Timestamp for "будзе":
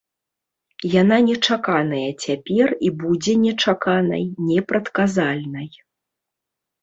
3.03-3.33